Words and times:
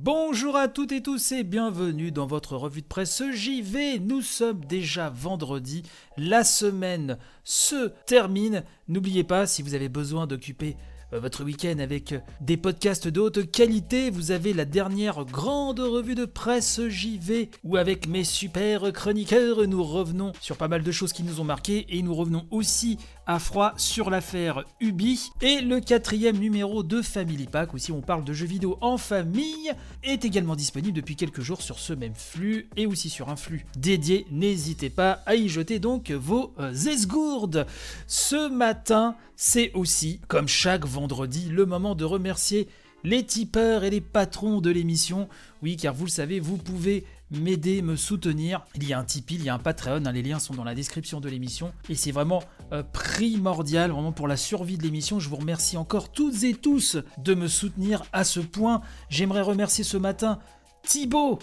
Bonjour 0.00 0.54
à 0.54 0.68
toutes 0.68 0.92
et 0.92 1.02
tous 1.02 1.32
et 1.32 1.42
bienvenue 1.42 2.12
dans 2.12 2.28
votre 2.28 2.56
revue 2.56 2.82
de 2.82 2.86
presse 2.86 3.20
JV. 3.32 3.98
Nous 3.98 4.22
sommes 4.22 4.64
déjà 4.64 5.10
vendredi, 5.10 5.82
la 6.16 6.44
semaine 6.44 7.18
se 7.42 7.90
termine. 8.06 8.62
N'oubliez 8.86 9.24
pas, 9.24 9.48
si 9.48 9.60
vous 9.60 9.74
avez 9.74 9.88
besoin 9.88 10.28
d'occuper 10.28 10.76
votre 11.12 11.44
week-end 11.44 11.78
avec 11.78 12.12
euh, 12.12 12.20
des 12.40 12.56
podcasts 12.56 13.08
de 13.08 13.20
haute 13.20 13.50
qualité. 13.50 14.10
Vous 14.10 14.30
avez 14.30 14.52
la 14.52 14.64
dernière 14.64 15.24
grande 15.24 15.80
revue 15.80 16.14
de 16.14 16.24
presse 16.24 16.80
JV 16.88 17.50
où 17.64 17.76
avec 17.76 18.06
mes 18.08 18.24
super 18.24 18.92
chroniqueurs 18.92 19.66
nous 19.66 19.82
revenons 19.82 20.32
sur 20.40 20.56
pas 20.56 20.68
mal 20.68 20.82
de 20.82 20.92
choses 20.92 21.12
qui 21.12 21.22
nous 21.22 21.40
ont 21.40 21.44
marqué 21.44 21.86
et 21.88 22.02
nous 22.02 22.14
revenons 22.14 22.46
aussi 22.50 22.98
à 23.26 23.38
froid 23.38 23.74
sur 23.76 24.08
l'affaire 24.10 24.64
Ubi. 24.80 25.30
Et 25.42 25.60
le 25.60 25.80
quatrième 25.80 26.38
numéro 26.38 26.82
de 26.82 27.02
Family 27.02 27.46
Pack, 27.46 27.74
où 27.74 27.78
si 27.78 27.92
on 27.92 28.00
parle 28.00 28.24
de 28.24 28.32
jeux 28.32 28.46
vidéo 28.46 28.78
en 28.80 28.96
famille, 28.96 29.70
est 30.02 30.24
également 30.24 30.56
disponible 30.56 30.96
depuis 30.96 31.14
quelques 31.14 31.42
jours 31.42 31.60
sur 31.60 31.78
ce 31.78 31.92
même 31.92 32.14
flux 32.14 32.68
et 32.76 32.86
aussi 32.86 33.10
sur 33.10 33.28
un 33.28 33.36
flux 33.36 33.66
dédié. 33.76 34.26
N'hésitez 34.30 34.88
pas 34.88 35.22
à 35.26 35.34
y 35.34 35.48
jeter 35.48 35.78
donc 35.78 36.10
vos 36.10 36.54
euh, 36.58 36.72
esgourdes. 36.72 37.66
Ce 38.06 38.48
matin, 38.48 39.14
c'est 39.36 39.72
aussi, 39.74 40.20
comme 40.26 40.48
chaque 40.48 40.84
le 41.06 41.64
moment 41.64 41.94
de 41.94 42.04
remercier 42.04 42.68
les 43.04 43.24
tipeurs 43.24 43.84
et 43.84 43.90
les 43.90 44.00
patrons 44.00 44.60
de 44.60 44.70
l'émission. 44.70 45.28
Oui, 45.62 45.76
car 45.76 45.94
vous 45.94 46.04
le 46.04 46.10
savez, 46.10 46.40
vous 46.40 46.56
pouvez 46.56 47.04
m'aider, 47.30 47.82
me 47.82 47.96
soutenir. 47.96 48.64
Il 48.74 48.88
y 48.88 48.92
a 48.92 48.98
un 48.98 49.04
Tipeee, 49.04 49.36
il 49.36 49.44
y 49.44 49.48
a 49.48 49.54
un 49.54 49.58
Patreon, 49.58 50.04
hein, 50.04 50.12
les 50.12 50.22
liens 50.22 50.38
sont 50.38 50.54
dans 50.54 50.64
la 50.64 50.74
description 50.74 51.20
de 51.20 51.28
l'émission. 51.28 51.72
Et 51.88 51.94
c'est 51.94 52.10
vraiment 52.10 52.42
euh, 52.72 52.82
primordial, 52.82 53.90
vraiment 53.90 54.12
pour 54.12 54.28
la 54.28 54.36
survie 54.36 54.78
de 54.78 54.82
l'émission. 54.82 55.20
Je 55.20 55.28
vous 55.28 55.36
remercie 55.36 55.76
encore 55.76 56.10
toutes 56.10 56.42
et 56.44 56.54
tous 56.54 56.96
de 57.18 57.34
me 57.34 57.48
soutenir 57.48 58.02
à 58.12 58.24
ce 58.24 58.40
point. 58.40 58.80
J'aimerais 59.10 59.42
remercier 59.42 59.84
ce 59.84 59.96
matin 59.96 60.38
Thibaut, 60.82 61.38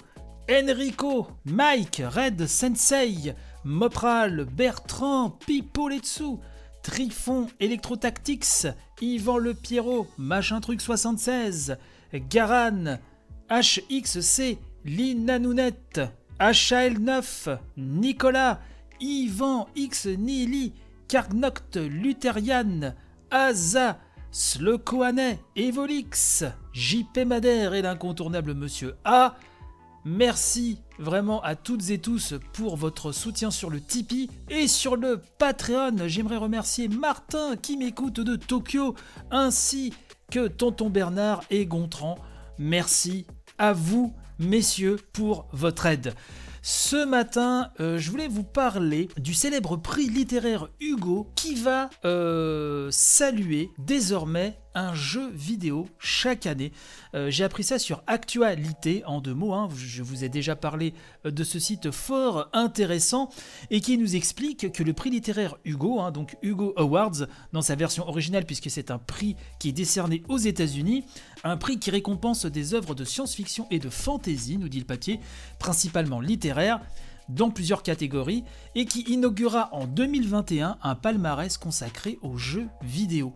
Enrico, 0.49 1.27
Mike, 1.45 2.01
Red 2.05 2.47
Sensei, 2.47 3.33
Mopral, 3.63 4.45
Bertrand, 4.45 5.31
Pipoletsu, 5.45 6.39
Trifon, 6.85 7.47
Electrotactics, 7.59 8.67
Yvan 9.01 9.39
Le 9.39 9.55
Pierrot, 9.55 10.07
Machin 10.19 10.61
Truc 10.61 10.79
76, 10.79 11.77
Garan, 12.29 12.99
HXC, 13.49 14.59
Lina 14.85 15.39
Nounette, 15.39 16.01
HL9, 16.39 17.57
Nicolas, 17.77 18.59
Yvan 19.01 19.65
X 19.75 20.05
Nili, 20.05 20.73
Carnoct 21.07 21.77
Lutherian, 21.77 22.93
Aza, 23.31 23.97
Slokoane, 24.29 25.39
Evolix, 25.55 26.43
JP 26.71 27.25
Madère 27.25 27.73
et 27.73 27.81
l'incontournable 27.81 28.53
Monsieur 28.53 28.93
A, 29.05 29.35
Merci 30.07 30.77
vraiment 30.99 31.41
à 31.43 31.55
toutes 31.55 31.89
et 31.89 31.99
tous 31.99 32.33
pour 32.53 32.77
votre 32.77 33.11
soutien 33.11 33.51
sur 33.51 33.69
le 33.69 33.81
Tipeee 33.81 34.29
et 34.49 34.67
sur 34.67 34.95
le 34.95 35.21
Patreon. 35.37 36.07
J'aimerais 36.07 36.37
remercier 36.37 36.87
Martin 36.87 37.55
qui 37.55 37.77
m'écoute 37.77 38.19
de 38.19 38.35
Tokyo 38.35 38.95
ainsi 39.31 39.93
que 40.31 40.47
Tonton 40.47 40.89
Bernard 40.89 41.43
et 41.49 41.65
Gontran. 41.65 42.17
Merci 42.57 43.25
à 43.57 43.73
vous, 43.73 44.13
messieurs, 44.39 44.97
pour 45.13 45.47
votre 45.51 45.85
aide. 45.85 46.13
Ce 46.61 47.05
matin, 47.05 47.69
euh, 47.79 47.99
je 47.99 48.09
voulais 48.09 48.27
vous 48.27 48.43
parler 48.43 49.07
du 49.17 49.35
célèbre 49.35 49.77
prix 49.77 50.09
littéraire 50.09 50.67
Hugo 50.79 51.29
qui 51.35 51.53
va 51.53 51.91
euh, 52.05 52.89
saluer 52.89 53.69
désormais 53.77 54.57
un 54.75 54.93
jeu 54.93 55.31
vidéo 55.31 55.87
chaque 55.97 56.45
année. 56.45 56.71
Euh, 57.15 57.31
j'ai 57.31 57.43
appris 57.43 57.63
ça 57.63 57.79
sur 57.79 58.03
Actualité 58.07 59.03
en 59.05 59.21
deux 59.21 59.33
mots. 59.33 59.53
Hein. 59.53 59.69
Je 59.75 60.03
vous 60.03 60.23
ai 60.23 60.29
déjà 60.29 60.55
parlé 60.55 60.93
de 61.23 61.43
ce 61.43 61.57
site 61.57 61.91
fort 61.91 62.49
intéressant 62.53 63.29
et 63.71 63.81
qui 63.81 63.97
nous 63.97 64.15
explique 64.15 64.71
que 64.71 64.83
le 64.83 64.93
prix 64.93 65.09
littéraire 65.09 65.55
Hugo, 65.65 66.01
hein, 66.01 66.11
donc 66.11 66.37
Hugo 66.43 66.73
Awards 66.77 67.25
dans 67.53 67.61
sa 67.61 67.75
version 67.75 68.07
originale 68.07 68.45
puisque 68.45 68.69
c'est 68.69 68.91
un 68.91 68.99
prix 68.99 69.35
qui 69.59 69.69
est 69.69 69.73
décerné 69.73 70.21
aux 70.27 70.37
États-Unis, 70.37 71.05
un 71.43 71.57
prix 71.57 71.79
qui 71.79 71.89
récompense 71.89 72.45
des 72.45 72.73
œuvres 72.73 72.95
de 72.95 73.05
science-fiction 73.05 73.67
et 73.71 73.79
de 73.79 73.89
fantasy, 73.89 74.57
nous 74.57 74.69
dit 74.69 74.79
le 74.79 74.85
papier, 74.85 75.19
principalement 75.59 76.19
littéraire, 76.19 76.81
dans 77.29 77.49
plusieurs 77.49 77.83
catégories, 77.83 78.43
et 78.75 78.85
qui 78.85 79.01
inaugura 79.01 79.69
en 79.71 79.85
2021 79.87 80.77
un 80.81 80.95
palmarès 80.95 81.57
consacré 81.57 82.19
aux 82.21 82.37
jeux 82.37 82.67
vidéo. 82.83 83.33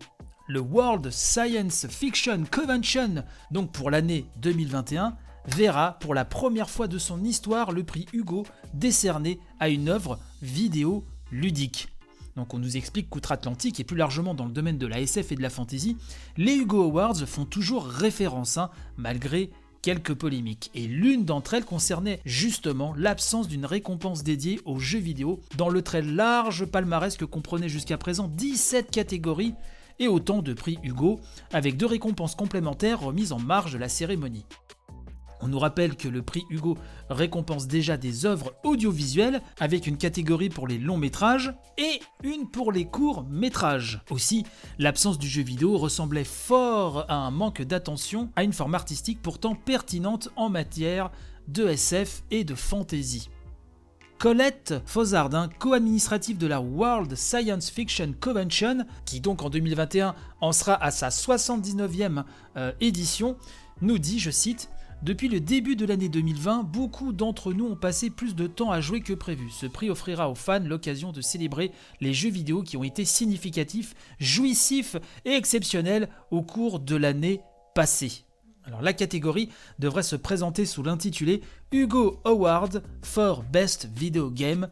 Le 0.52 0.62
World 0.62 1.12
Science 1.12 1.86
Fiction 1.88 2.44
Convention, 2.52 3.24
donc 3.52 3.72
pour 3.72 3.92
l'année 3.92 4.26
2021, 4.38 5.16
verra 5.46 6.00
pour 6.00 6.16
la 6.16 6.26
première 6.26 6.72
fois 6.72 6.88
de 6.88 6.98
son 6.98 7.24
histoire 7.24 7.72
le 7.72 7.84
prix 7.84 8.08
Hugo 8.14 8.48
décerné 8.74 9.40
à 9.60 9.70
une 9.70 9.90
œuvre 9.90 10.18
vidéo 10.42 11.06
ludique. 11.32 11.90
Donc 12.36 12.56
on 12.56 12.58
nous 12.58 12.78
explique 12.78 13.12
qu'outre-Atlantique 13.12 13.80
et 13.80 13.84
plus 13.84 13.96
largement 13.96 14.34
dans 14.34 14.46
le 14.46 14.52
domaine 14.52 14.80
de 14.80 14.88
la 14.88 15.02
SF 15.02 15.34
et 15.34 15.36
de 15.36 15.44
la 15.44 15.52
fantasy, 15.52 15.98
les 16.36 16.56
Hugo 16.56 16.82
Awards 16.82 17.28
font 17.28 17.46
toujours 17.46 17.86
référence, 17.86 18.58
hein, 18.58 18.72
malgré 18.98 19.52
quelques 19.84 20.16
polémiques. 20.16 20.72
Et 20.74 20.88
l'une 20.88 21.26
d'entre 21.26 21.54
elles 21.54 21.64
concernait 21.64 22.22
justement 22.26 22.96
l'absence 22.98 23.48
d'une 23.48 23.68
récompense 23.68 24.24
dédiée 24.24 24.60
aux 24.66 24.80
jeux 24.80 24.98
vidéo 24.98 25.42
dans 25.58 25.70
le 25.70 25.84
très 25.84 26.02
large 26.02 26.66
palmarès 26.66 27.18
que 27.18 27.26
comprenait 27.26 27.70
jusqu'à 27.70 28.00
présent 28.00 28.28
17 28.28 28.90
catégories 28.90 29.54
et 30.00 30.08
autant 30.08 30.42
de 30.42 30.54
prix 30.54 30.80
Hugo, 30.84 31.20
avec 31.54 31.78
deux 31.78 31.86
récompenses 31.86 32.36
complémentaires 32.36 33.02
remises 33.02 33.32
en 33.32 33.40
marge 33.40 33.74
de 33.74 33.78
la 33.78 33.90
cérémonie. 33.90 34.46
On 35.42 35.48
nous 35.48 35.60
rappelle 35.60 35.96
que 35.96 36.10
le 36.10 36.22
prix 36.22 36.44
Hugo 36.50 36.78
récompense 37.10 37.68
déjà 37.68 37.96
des 37.96 38.26
œuvres 38.26 38.54
audiovisuelles 38.64 39.42
avec 39.60 39.88
une 39.88 39.98
catégorie 39.98 40.50
pour 40.50 40.68
les 40.68 40.78
longs 40.78 40.98
métrages 40.98 41.54
et 41.78 42.02
une 42.24 42.50
pour 42.50 42.72
les 42.74 42.86
courts 42.86 43.26
métrages. 43.30 44.02
Aussi, 44.10 44.46
l'absence 44.80 45.18
du 45.18 45.30
jeu 45.30 45.42
vidéo 45.42 45.78
ressemblait 45.78 46.26
fort 46.26 47.06
à 47.08 47.16
un 47.16 47.32
manque 47.32 47.62
d'attention 47.62 48.30
à 48.36 48.44
une 48.44 48.54
forme 48.54 48.76
artistique 48.76 49.22
pourtant 49.22 49.56
pertinente 49.56 50.30
en 50.36 50.50
matière 50.50 51.10
de 51.48 51.68
SF 51.68 52.24
et 52.32 52.44
de 52.44 52.54
fantasy. 52.54 53.30
Colette 54.20 54.74
Fozzard, 54.86 55.30
co-administrative 55.60 56.38
de 56.38 56.46
la 56.46 56.60
World 56.60 57.16
Science 57.16 57.70
Fiction 57.70 58.14
Convention, 58.20 58.86
qui 59.06 59.22
donc 59.22 59.44
en 59.44 59.50
2021 59.50 60.14
en 60.42 60.52
sera 60.52 60.76
à 60.84 60.92
sa 60.92 61.08
79e 61.08 62.26
euh, 62.58 62.74
édition, 62.82 63.38
nous 63.82 63.98
dit, 63.98 64.20
je 64.20 64.30
cite, 64.30 64.70
depuis 65.04 65.30
le 65.30 65.40
début 65.40 65.78
de 65.78 65.86
l'année 65.86 66.10
2020, 66.10 66.64
beaucoup 66.64 67.14
d'entre 67.14 67.54
nous 67.54 67.68
ont 67.68 67.78
passé 67.78 68.10
plus 68.10 68.36
de 68.36 68.46
temps 68.46 68.72
à 68.72 68.82
jouer 68.82 69.00
que 69.00 69.14
prévu. 69.14 69.50
Ce 69.52 69.66
prix 69.66 69.90
offrira 69.90 70.30
aux 70.30 70.36
fans 70.36 70.60
l'occasion 70.60 71.14
de 71.14 71.22
célébrer 71.22 71.72
les 72.02 72.14
jeux 72.14 72.30
vidéo 72.30 72.62
qui 72.62 72.76
ont 72.76 72.84
été 72.84 73.06
significatifs, 73.06 73.96
jouissifs 74.20 74.98
et 75.24 75.32
exceptionnels 75.32 76.10
au 76.30 76.42
cours 76.42 76.82
de 76.82 76.98
l'année 76.98 77.40
passée. 77.74 78.26
Alors 78.70 78.84
la 78.84 78.94
catégorie 78.94 79.50
devrait 79.80 80.04
se 80.04 80.16
présenter 80.16 80.64
sous 80.68 80.84
l'intitulé 80.84 81.42
Hugo 81.72 82.22
Award 82.24 82.84
for 83.02 83.42
Best 83.42 83.90
Video 83.96 84.30
Game 84.30 84.70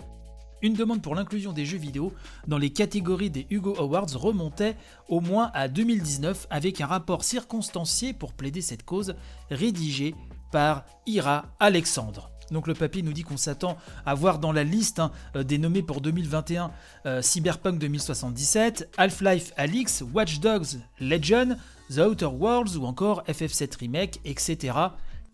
une 0.62 0.74
demande 0.74 1.02
pour 1.02 1.16
l'inclusion 1.16 1.52
des 1.52 1.66
jeux 1.66 1.78
vidéo 1.80 2.14
dans 2.48 2.60
les 2.60 2.72
catégories 2.72 3.32
des 3.32 3.48
Hugo 3.50 3.76
Awards 3.80 4.16
remontait 4.16 4.76
au 5.08 5.20
moins 5.20 5.52
à 5.54 5.68
2019 5.68 6.48
avec 6.50 6.82
un 6.82 6.88
rapport 6.88 7.24
circonstancié 7.24 8.14
pour 8.14 8.34
plaider 8.34 8.62
cette 8.62 8.84
cause 8.84 9.16
rédigé 9.50 10.16
par 10.52 10.86
Ira 11.06 11.46
Alexandre. 11.60 12.37
Donc 12.52 12.68
le 12.68 12.74
papier 12.74 13.02
nous 13.02 13.14
dit 13.14 13.24
qu'on 13.24 13.38
s'attend 13.38 13.78
à 14.06 14.14
voir 14.14 14.40
dans 14.40 14.52
la 14.52 14.64
liste 14.64 15.00
hein, 15.00 15.12
euh, 15.36 15.44
des 15.44 15.58
nommés 15.58 15.82
pour 15.82 16.02
2021 16.02 16.72
euh, 17.06 17.22
Cyberpunk 17.22 17.80
2077, 17.80 18.90
Half-Life 18.98 19.52
Alix, 19.58 20.04
Watch 20.14 20.40
Dogs 20.40 20.80
Legion, 21.00 21.58
The 21.90 22.00
Outer 22.00 22.26
Worlds 22.26 22.78
ou 22.78 22.86
encore 22.86 23.24
FF7 23.24 23.78
Remake, 23.80 24.20
etc. 24.26 24.74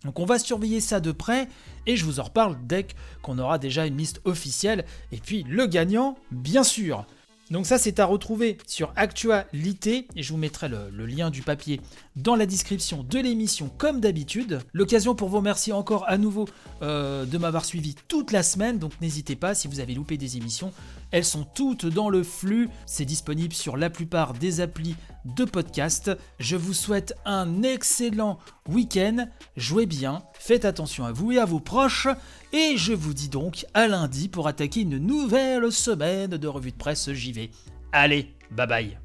Donc 0.04 0.20
on 0.20 0.26
va 0.26 0.38
surveiller 0.38 0.82
ça 0.82 1.00
de 1.00 1.12
près 1.12 1.48
et 1.86 1.96
je 1.96 2.06
vous 2.06 2.20
en 2.20 2.24
reparle 2.24 2.58
dès 2.64 2.88
qu'on 3.22 3.40
aura 3.40 3.58
déjà 3.58 3.86
une 3.86 3.98
liste 3.98 4.22
officielle. 4.26 4.86
Et 5.12 5.18
puis 5.18 5.46
le 5.48 5.66
gagnant, 5.68 6.16
bien 6.32 6.64
sûr. 6.64 7.06
Donc 7.52 7.66
ça 7.66 7.78
c'est 7.78 8.00
à 8.00 8.06
retrouver 8.06 8.58
sur 8.66 8.94
Actualité 8.96 10.08
et 10.16 10.24
je 10.24 10.32
vous 10.32 10.38
mettrai 10.38 10.70
le, 10.70 11.06
lien 11.06 11.30
du 11.30 11.42
papier 11.42 11.82
dans 12.16 12.36
la 12.36 12.46
description 12.46 13.04
de 13.04 13.20
l'émission 13.20 13.70
comme 13.78 14.00
d'habitude. 14.00 14.60
L'occasion 14.72 15.14
pour 15.16 15.30
vous 15.30 15.38
remercier 15.38 15.74
encore 15.74 16.06
à 16.08 16.18
nouveau 16.18 16.48
euh, 16.82 17.26
de 17.26 17.38
m'avoir 17.38 17.66
suivi 17.66 17.96
toute 18.08 18.32
la 18.32 18.44
semaine, 18.44 18.80
donc 18.80 18.94
n'hésitez 19.02 19.36
pas 19.36 19.56
si 19.56 19.68
vous 19.68 19.80
avez 19.80 19.94
loupé 19.94 20.18
des 20.18 20.38
émissions, 20.38 20.72
elles 21.12 21.26
sont 21.26 21.44
toutes 21.44 21.86
dans 21.86 22.10
le 22.10 22.24
flux, 22.24 22.70
c'est 22.86 23.06
disponible 23.06 23.54
sur 23.54 23.78
la 23.78 23.90
plupart 23.90 24.34
des 24.34 24.62
applis 24.62 24.96
de 25.26 25.46
podcast. 25.46 26.12
Je 26.40 26.56
vous 26.56 26.74
souhaite 26.74 27.14
un 27.26 27.62
excellent 27.62 28.40
week-end, 28.68 29.28
jouez 29.56 29.86
bien, 29.86 30.24
faites 30.44 30.66
attention 30.66 31.06
à 31.06 31.14
vous 31.14 31.32
et 31.32 31.40
à 31.40 31.46
vos 31.46 31.62
proches, 31.62 32.10
et 32.52 32.76
je 32.76 32.92
vous 32.92 33.14
dis 33.14 33.30
donc 33.30 33.66
à 33.74 33.88
lundi 33.88 34.28
pour 34.28 34.48
attaquer 34.50 34.82
une 34.82 34.98
nouvelle 34.98 35.72
semaine 35.72 36.32
de 36.32 36.48
revue 36.50 36.72
de 36.72 36.78
presse 36.78 37.14
JV. 37.14 37.50
Allez, 37.94 38.28
bye 38.52 38.68
bye 38.68 39.03